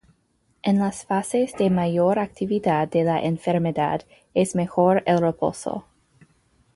[0.63, 4.01] En las fases de mayor actividad de la enfermedad
[4.33, 5.85] es mejor el reposo.